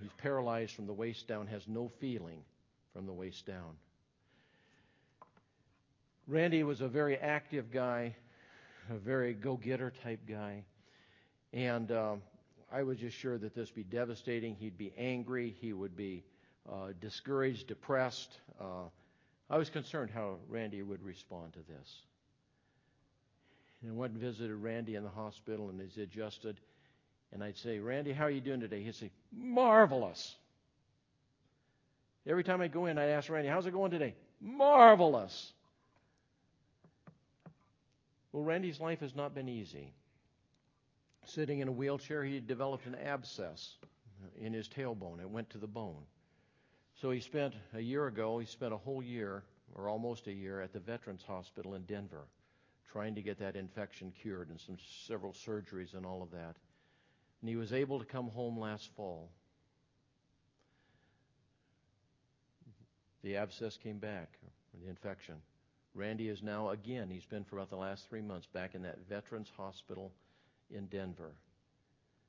[0.00, 2.42] He's paralyzed from the waist down, has no feeling
[2.92, 3.76] from the waist down.
[6.26, 8.14] Randy was a very active guy,
[8.90, 10.64] a very go getter type guy.
[11.52, 12.16] And uh,
[12.72, 14.54] I was just sure that this would be devastating.
[14.54, 15.54] He'd be angry.
[15.60, 16.24] He would be
[16.70, 18.38] uh, discouraged, depressed.
[18.60, 18.88] Uh,
[19.48, 21.94] I was concerned how Randy would respond to this.
[23.82, 26.58] And I went and visited Randy in the hospital, and he's adjusted.
[27.32, 28.82] And I'd say, Randy, how are you doing today?
[28.82, 30.34] He'd say, marvelous.
[32.26, 34.14] Every time I go in, I'd ask Randy, how's it going today?
[34.40, 35.52] Marvelous.
[38.36, 39.94] Well, Randy's life has not been easy.
[41.24, 43.76] Sitting in a wheelchair, he developed an abscess
[44.38, 45.22] in his tailbone.
[45.22, 46.02] It went to the bone.
[47.00, 49.42] So he spent a year ago, he spent a whole year,
[49.74, 52.26] or almost a year, at the Veterans Hospital in Denver,
[52.92, 56.56] trying to get that infection cured and some several surgeries and all of that.
[57.40, 59.30] And he was able to come home last fall.
[63.24, 64.36] The abscess came back,
[64.78, 65.36] the infection.
[65.96, 68.98] Randy is now again, he's been for about the last three months back in that
[69.08, 70.12] Veterans Hospital
[70.70, 71.32] in Denver.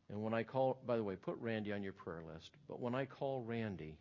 [0.10, 2.95] And when I call, by the way, put Randy on your prayer list, but when
[2.95, 3.97] I call Randy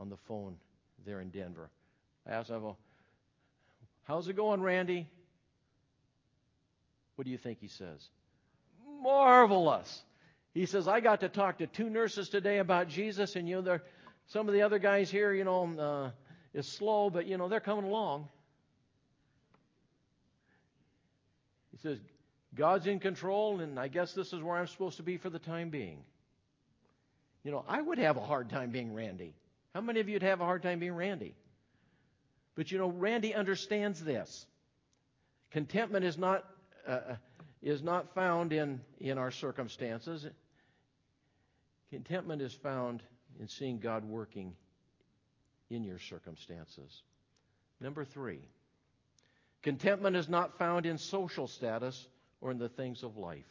[0.00, 0.56] on the phone
[1.04, 1.70] there in Denver,
[2.26, 2.72] I ask him,
[4.02, 5.06] How's it going, Randy?
[7.14, 8.08] What do you think he says?
[9.02, 10.02] Marvelous.
[10.52, 13.78] He says, I got to talk to two nurses today about Jesus, and you know,
[14.26, 16.10] some of the other guys here, you know, uh,
[16.58, 18.28] is slow, but you know, they're coming along.
[21.76, 21.98] He says,
[22.54, 25.38] God's in control, and I guess this is where I'm supposed to be for the
[25.38, 25.98] time being.
[27.44, 29.34] You know, I would have a hard time being Randy.
[29.74, 31.34] How many of you would have a hard time being Randy?
[32.54, 34.46] But you know, Randy understands this.
[35.50, 36.44] Contentment is not
[36.88, 37.16] uh, uh
[37.62, 40.26] is not found in in our circumstances.
[41.90, 43.02] Contentment is found
[43.38, 44.54] in seeing God working
[45.68, 47.02] in your circumstances.
[47.80, 48.40] Number three,
[49.66, 52.06] contentment is not found in social status
[52.40, 53.48] or in the things of life.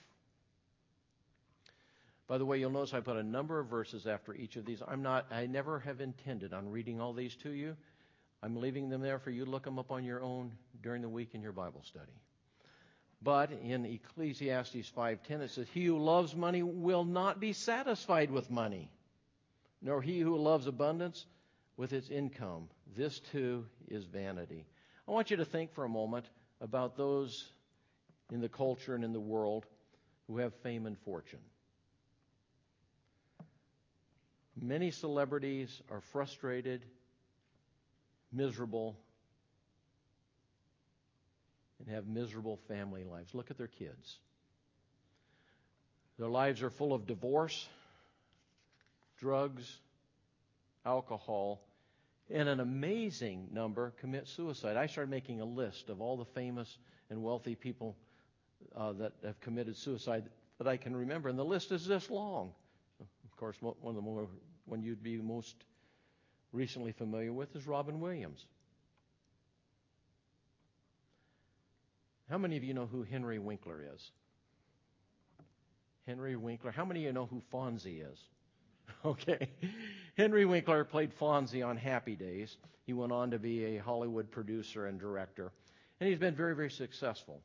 [2.29, 4.81] By the way, you'll notice I put a number of verses after each of these.
[4.87, 7.75] I'm not, I never have intended on reading all these to you.
[8.41, 11.09] I'm leaving them there for you to look them up on your own during the
[11.09, 12.13] week in your Bible study.
[13.21, 18.49] But in Ecclesiastes 5:10 it says, "He who loves money will not be satisfied with
[18.49, 18.89] money,
[19.81, 21.25] nor he who loves abundance
[21.75, 22.69] with its income.
[22.95, 24.65] This too is vanity."
[25.07, 26.25] I want you to think for a moment
[26.61, 27.45] about those
[28.31, 29.65] in the culture and in the world
[30.27, 31.39] who have fame and fortune.
[34.59, 36.85] Many celebrities are frustrated,
[38.31, 38.97] miserable,
[41.79, 43.35] and have miserable family lives.
[43.35, 44.17] Look at their kids.
[46.17, 47.67] Their lives are full of divorce,
[49.19, 49.79] drugs,
[50.85, 51.61] alcohol,
[52.31, 54.77] and an amazing number commit suicide.
[54.77, 56.77] I started making a list of all the famous
[57.09, 57.95] and wealthy people
[58.75, 60.23] uh, that have committed suicide
[60.57, 62.51] that I can remember, and the list is this long.
[62.99, 64.27] Of course, one of the more
[64.65, 65.55] one you'd be most
[66.51, 68.45] recently familiar with is Robin Williams.
[72.29, 74.11] How many of you know who Henry Winkler is?
[76.07, 76.71] Henry Winkler.
[76.71, 78.19] How many of you know who Fonzie is?
[79.05, 79.49] Okay.
[80.17, 82.57] Henry Winkler played Fonzie on Happy Days.
[82.85, 85.51] He went on to be a Hollywood producer and director.
[85.99, 87.41] And he's been very, very successful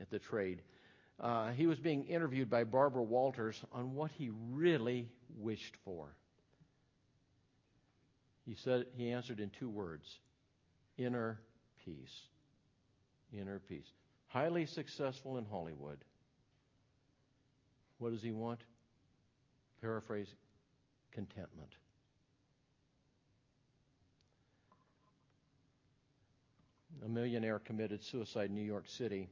[0.00, 0.62] at the trade.
[1.20, 6.08] uh, he was being interviewed by Barbara Walters on what he really wished for.
[8.44, 10.18] He said he answered in two words:
[10.98, 11.40] inner
[11.84, 12.20] peace.
[13.32, 13.86] Inner peace.
[14.26, 15.98] Highly successful in Hollywood.
[17.98, 18.60] What does he want?
[19.80, 20.28] Paraphrase
[21.12, 21.74] contentment.
[27.04, 29.28] A millionaire committed suicide in New York City.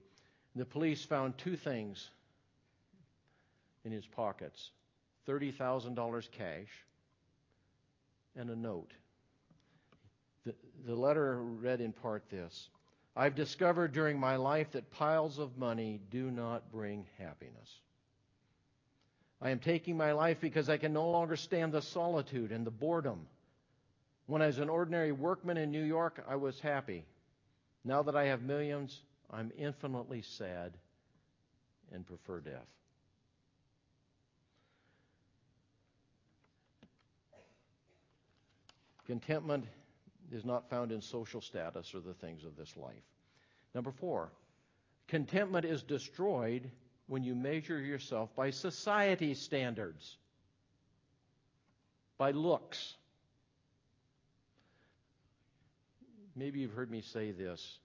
[0.56, 2.10] The police found two things
[3.84, 4.70] in his pockets
[5.28, 6.84] $30,000 cash
[8.36, 8.90] and a note.
[10.44, 10.54] The,
[10.86, 12.68] the letter read in part this
[13.16, 17.80] I've discovered during my life that piles of money do not bring happiness.
[19.42, 22.70] I am taking my life because I can no longer stand the solitude and the
[22.70, 23.26] boredom.
[24.26, 27.04] When I was an ordinary workman in New York, I was happy.
[27.84, 30.74] Now that I have millions, I'm infinitely sad
[31.92, 32.66] and prefer death.
[39.06, 39.64] Contentment
[40.30, 43.02] is not found in social status or the things of this life.
[43.74, 44.30] Number four,
[45.08, 46.70] contentment is destroyed
[47.10, 50.16] when you measure yourself by society standards,
[52.18, 52.94] by looks.
[56.36, 57.78] Maybe you've heard me say this.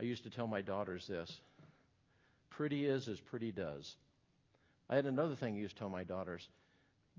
[0.00, 1.40] I used to tell my daughters this
[2.50, 3.94] pretty is as pretty does.
[4.90, 6.48] I had another thing I used to tell my daughters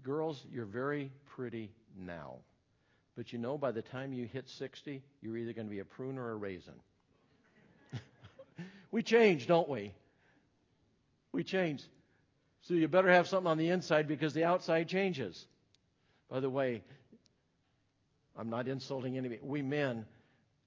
[0.03, 2.35] girls, you're very pretty now.
[3.15, 5.85] But you know, by the time you hit 60, you're either going to be a
[5.85, 6.73] prune or a raisin.
[8.91, 9.93] We change, don't we?
[11.31, 11.83] We change.
[12.61, 15.47] So you better have something on the inside because the outside changes.
[16.29, 16.83] By the way,
[18.37, 19.41] I'm not insulting anybody.
[19.43, 20.05] We men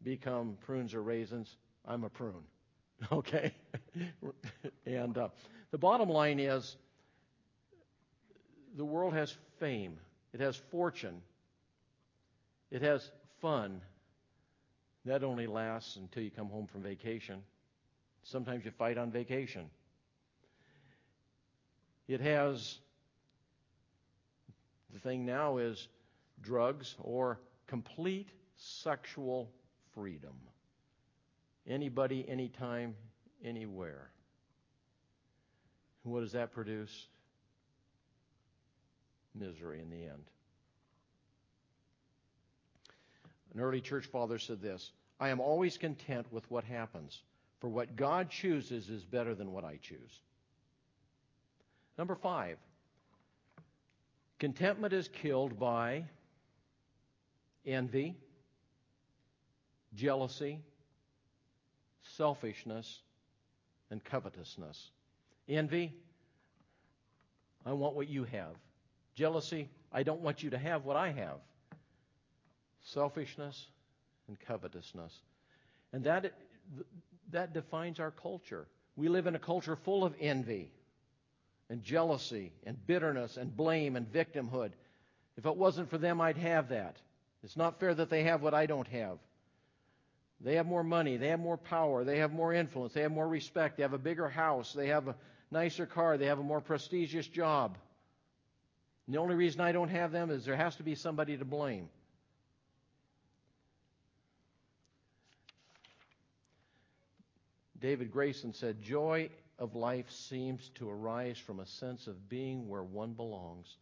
[0.03, 1.57] become prunes or raisins.
[1.87, 2.35] I'm a prune.
[3.11, 3.53] Okay?
[4.87, 5.29] and uh,
[5.73, 6.77] the bottom line is
[8.77, 9.99] the world has fame,
[10.33, 11.21] it has fortune,
[12.71, 13.11] it has
[13.41, 13.81] fun.
[15.05, 17.43] That only lasts until you come home from vacation.
[18.23, 19.69] Sometimes you fight on vacation.
[22.09, 22.79] It has,
[24.93, 25.89] the thing now is
[26.41, 29.51] drugs or complete sexual
[29.95, 30.35] freedom.
[31.67, 32.95] Anybody, anytime,
[33.45, 34.11] anywhere.
[36.03, 37.07] What does that produce?
[39.35, 40.25] Misery in the end.
[43.55, 47.23] An early church father said this I am always content with what happens,
[47.63, 50.21] for what God chooses is better than what I choose.
[51.97, 52.59] Number five,
[54.41, 56.07] contentment is killed by
[57.65, 58.17] envy,
[59.95, 60.59] jealousy,
[62.17, 62.99] selfishness,
[63.93, 64.91] and covetousness.
[65.49, 65.95] Envy,
[67.65, 68.57] I want what you have.
[69.15, 71.39] Jealousy, I don't want you to have what I have.
[72.83, 73.67] Selfishness
[74.27, 75.13] and covetousness.
[75.93, 76.33] And that,
[77.31, 78.67] that defines our culture.
[78.97, 80.71] We live in a culture full of envy
[81.71, 84.73] and jealousy and bitterness and blame and victimhood.
[85.37, 86.97] If it wasn't for them, I'd have that.
[87.43, 89.19] It's not fair that they have what I don't have.
[90.41, 93.29] They have more money, they have more power, they have more influence, they have more
[93.29, 95.15] respect, they have a bigger house, they have a
[95.53, 97.79] nicer car, they have a more prestigious job.
[99.07, 101.45] And the only reason I don't have them is there has to be somebody to
[101.45, 101.89] blame.
[107.83, 109.29] David Grayson said, Joy
[109.59, 113.77] of life seems to arise from a sense of being where one belongs.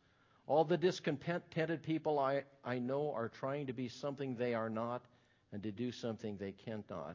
[0.47, 5.03] All the discontented people I, I know are trying to be something they are not
[5.53, 7.15] and to do something they cannot.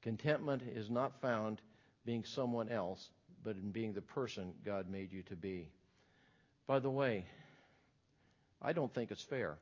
[0.00, 1.60] Contentment is not found
[2.06, 3.10] being someone else,
[3.44, 5.68] but in being the person God made you to be.
[6.66, 7.26] By the way,
[8.62, 9.58] I don't think it's fair.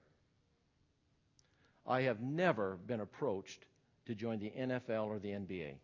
[1.84, 3.64] I have never been approached
[4.06, 5.74] to join the NFL or the NBA.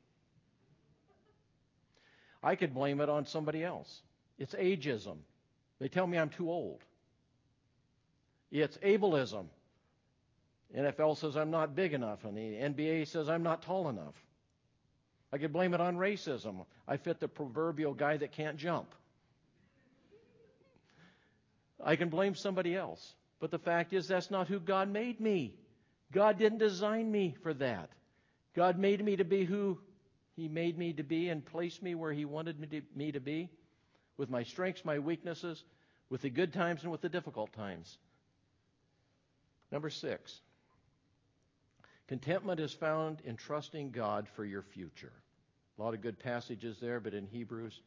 [2.45, 4.03] I could blame it on somebody else.
[4.39, 5.17] It's ageism.
[5.81, 6.83] They tell me I'm too old.
[8.53, 9.47] It's ableism.
[10.77, 14.15] NFL says I'm not big enough, and the NBA says I'm not tall enough.
[15.33, 16.67] I could blame it on racism.
[16.87, 18.95] I fit the proverbial guy that can't jump.
[21.83, 23.15] I can blame somebody else.
[23.41, 25.55] But the fact is, that's not who God made me.
[26.13, 27.91] God didn't design me for that.
[28.55, 29.79] God made me to be who
[30.37, 33.21] He made me to be and placed me where He wanted me to, me to
[33.21, 33.49] be,
[34.17, 35.65] with my strengths, my weaknesses,
[36.11, 37.99] with the good times and with the difficult times.
[39.71, 40.41] Number six,
[42.07, 45.13] Contentment is found in trusting God for your future.
[45.79, 47.81] A lot of good passages there, but in Hebrews,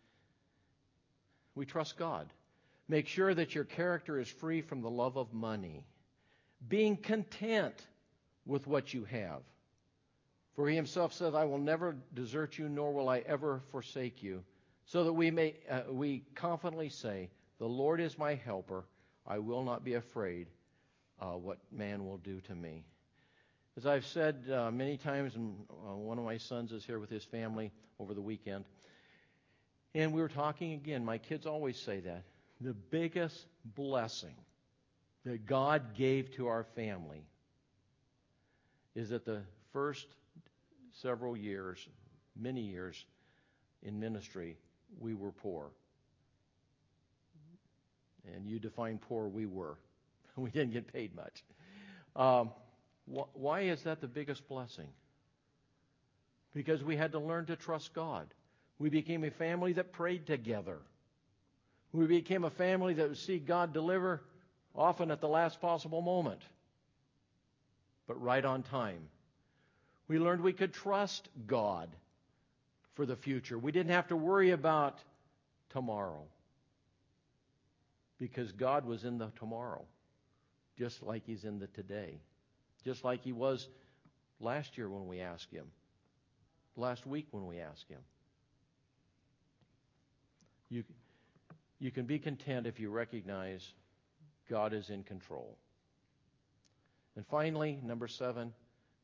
[1.56, 2.28] we trust God.
[2.90, 5.86] Make sure that your character is free from the love of money,
[6.68, 7.76] being content
[8.46, 9.42] with what you have.
[10.58, 14.44] For he himself said, I will never desert you, nor will I ever forsake you,
[14.88, 17.30] so that we may uh, we confidently say,
[17.60, 18.84] The Lord is my helper.
[19.28, 20.48] I will not be afraid
[21.22, 22.84] uh, what man will do to me.
[23.78, 27.12] As I've said uh, many times, and uh, one of my sons is here with
[27.12, 28.66] his family over the weekend,
[29.94, 31.06] and we were talking again.
[31.06, 32.24] My kids always say that.
[32.62, 34.34] The biggest blessing
[35.24, 37.28] that God gave to our family
[38.96, 40.08] is that the first
[41.02, 41.88] several years,
[42.40, 43.06] many years
[43.84, 44.58] in ministry,
[45.00, 45.70] we were poor.
[48.36, 49.78] And you define poor, we were.
[50.38, 51.44] We didn't get paid much.
[52.16, 52.52] Um,
[53.12, 54.88] wh- why is that the biggest blessing?
[56.54, 58.28] Because we had to learn to trust God.
[58.78, 60.78] We became a family that prayed together.
[61.92, 64.22] We became a family that would see God deliver
[64.76, 66.42] often at the last possible moment,
[68.08, 69.10] but right on time.
[70.08, 71.90] We learned we could trust God
[72.96, 73.58] for the future.
[73.58, 74.98] We didn't have to worry about
[75.70, 76.24] tomorrow
[78.18, 79.86] because God was in the tomorrow,
[80.78, 82.20] just like He's in the today,
[82.86, 83.68] just like He was
[84.40, 85.66] last year when we asked Him,
[86.76, 88.00] last week when we asked Him.
[90.70, 90.84] You,
[91.80, 93.74] you can be content if you recognize
[94.50, 95.58] God is in control.
[97.16, 98.54] And finally, number seven,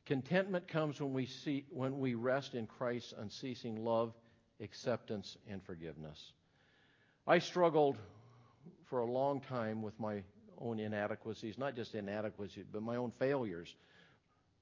[0.06, 4.14] contentment comes when we see when we rest in Christ's unceasing love,
[4.62, 6.34] acceptance, and forgiveness.
[7.26, 7.98] I struggled
[8.86, 10.24] for a long time with my
[10.60, 13.76] own inadequacies, not just inadequacies, but my own failures,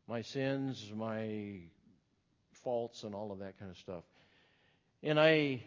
[0.07, 1.59] my sins, my
[2.63, 4.03] faults, and all of that kind of stuff.
[5.03, 5.63] And I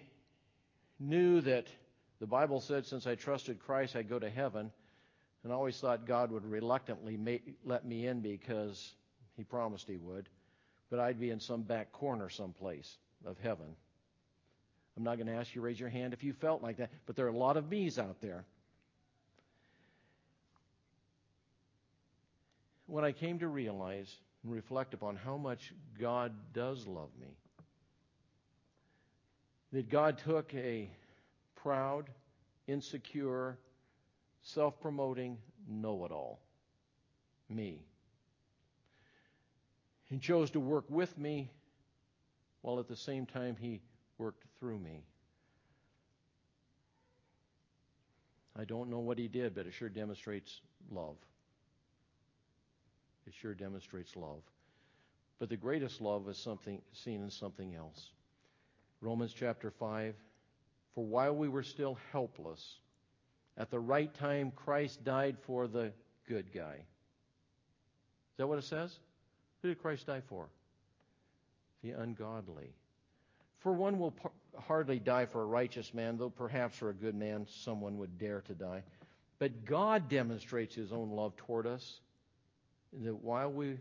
[0.99, 1.67] knew that
[2.21, 4.71] the Bible said since I trusted Christ, I'd go to heaven.
[5.43, 8.95] And I always thought God would reluctantly let me in because
[9.37, 10.29] He promised He would.
[10.91, 13.67] But I'd be in some back corner someplace of heaven.
[14.97, 16.91] I'm not going to ask you to raise your hand if you felt like that,
[17.07, 18.45] but there are a lot of me's out there.
[22.87, 24.15] When I came to realize
[24.45, 27.37] and reflect upon how much God does love me,
[29.73, 30.89] that God took a
[31.57, 32.09] proud,
[32.69, 33.59] insecure,
[34.43, 36.39] self promoting know it all.
[37.49, 37.83] Me.
[40.15, 41.51] He chose to work with me
[42.63, 43.81] while at the same time he
[44.17, 45.03] worked through me.
[48.57, 51.17] I don't know what he did, but it sure demonstrates love.
[53.27, 54.43] It sure demonstrates love.
[55.41, 58.13] But the greatest love is something seen in something else.
[59.01, 60.15] Romans chapter 5
[60.95, 62.77] For while we were still helpless,
[63.57, 65.93] at the right time, Christ died for the
[66.29, 66.77] good guy.
[66.77, 69.01] Is that what it says?
[69.65, 70.51] Who did Christ die for?
[71.83, 72.75] The ungodly.
[73.61, 77.15] For one will par- hardly die for a righteous man, though perhaps for a good
[77.15, 78.83] man someone would dare to die.
[79.39, 82.01] But God demonstrates his own love toward us,
[83.05, 83.79] that while we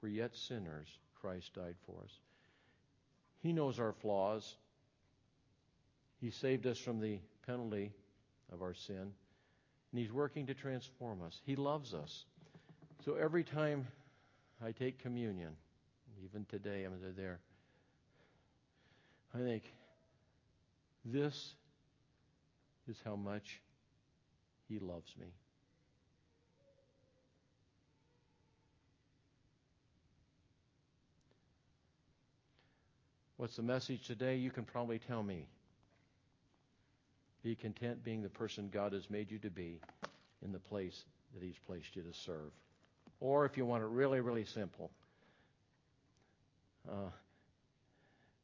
[0.00, 0.88] were yet sinners,
[1.20, 2.12] Christ died for us.
[3.42, 4.56] He knows our flaws.
[6.22, 7.92] He saved us from the penalty
[8.50, 8.96] of our sin.
[9.92, 11.38] And He's working to transform us.
[11.44, 12.24] He loves us.
[13.04, 13.86] So every time
[14.64, 15.56] I take communion,
[16.24, 17.40] even today I'm there,
[19.34, 19.64] I think,
[21.04, 21.54] this
[22.88, 23.60] is how much
[24.68, 25.26] He loves me.
[33.36, 34.36] What's the message today?
[34.36, 35.46] You can probably tell me.
[37.42, 39.80] Be content being the person God has made you to be
[40.44, 41.04] in the place
[41.34, 42.52] that He's placed you to serve.
[43.22, 44.90] Or if you want it really, really simple,
[46.90, 47.10] uh,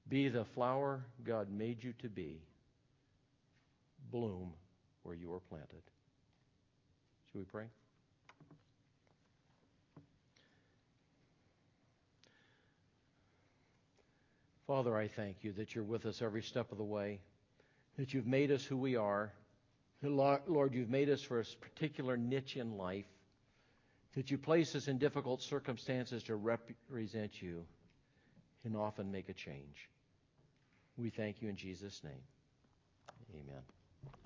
[0.09, 2.41] be the flower God made you to be.
[4.13, 4.53] Bloom
[5.03, 5.83] where you were planted.
[7.27, 7.65] Should we pray?
[14.69, 17.19] Father, I thank you that you're with us every step of the way
[17.99, 19.33] that you've made us who we are.
[20.05, 23.07] Lord, you've made us for a particular niche in life,
[24.15, 27.65] that you place us in difficult circumstances to represent you
[28.65, 29.89] and often make a change.
[30.97, 32.23] We thank you in Jesus' name.
[33.35, 33.63] Amen.